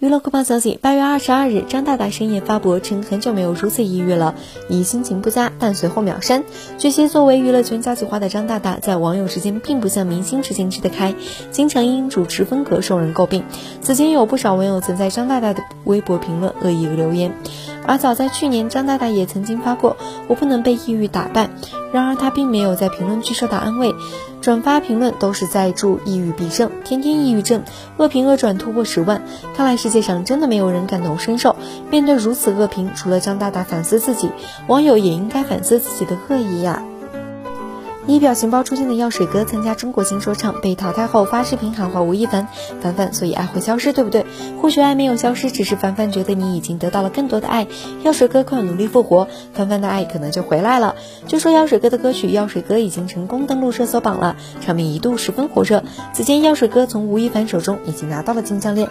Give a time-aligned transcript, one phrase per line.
[0.00, 4.34] 娱乐快报消息：八月二十二日，张大大深夜发博称很久没有如此抑郁了，
[4.70, 6.42] 已心情不佳，但随后秒删。
[6.78, 11.14] 据悉，作为娱乐圈交际花的张大大，在网友之间并不像明星之间吃得开，
[11.50, 13.44] 经常因主持风格受人诟病。
[13.82, 17.34] 此前有不少网友曾在张大大的微博评论恶意留言。
[17.86, 19.98] 而早在去年，张大大也曾经发过
[20.28, 21.50] “我不能被抑郁打败”，
[21.92, 23.94] 然而他并没有在评论区受到安慰，
[24.40, 27.64] 转发评论都是在祝抑郁必胜，天天抑郁症，
[27.96, 29.22] 恶评恶转突破十万。
[29.56, 31.56] 看来世界上真的没有人感同身受。
[31.90, 34.30] 面对如此恶评，除了张大大反思自己，
[34.66, 36.82] 网友也应该反思自己的恶意呀。
[38.06, 42.48] 以表情包出现的药水哥参加中国新说唱被淘汰后发视频喊话吴亦凡，
[42.80, 44.26] 凡凡所以爱会消失，对不对？
[44.60, 47.66] 或许爱没有消失，只是凡凡觉得你已经得到了更多的爱。
[48.02, 50.96] 药水哥快努力复活，凡凡的爱可能就回来了。
[51.26, 55.84] 据说药水哥的歌曲《药水哥》已经成功登陆热搜榜了，场面一度十分火热。
[56.12, 58.88] 此前药水哥从吴亦凡手中已经拿到了金项链。